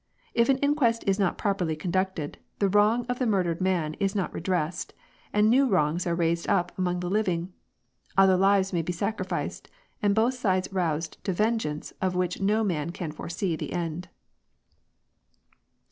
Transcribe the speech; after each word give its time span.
If 0.33 0.49
an 0.49 0.57
inquest 0.57 1.03
is 1.05 1.19
not 1.19 1.37
properly 1.37 1.75
conducted, 1.75 2.39
the 2.57 2.69
wrong 2.69 3.05
of 3.05 3.19
the 3.19 3.27
murdered 3.27 3.61
man 3.61 3.93
is 3.99 4.15
not 4.15 4.33
redressed, 4.33 4.95
and 5.31 5.47
new 5.47 5.67
wrongs 5.67 6.07
are 6.07 6.15
raised 6.15 6.49
up 6.49 6.71
amongst 6.75 7.01
the 7.01 7.09
living; 7.11 7.53
other 8.17 8.35
lives 8.35 8.73
may 8.73 8.81
be 8.81 8.93
sacrificed, 8.93 9.69
and 10.01 10.15
both 10.15 10.33
sides 10.33 10.73
roused 10.73 11.23
to 11.23 11.33
vengeance 11.33 11.93
of 12.01 12.15
which 12.15 12.41
no 12.41 12.63
man 12.63 12.89
can 12.89 13.11
foresee 13.11 13.55
the 13.55 13.73
end." 13.73 14.09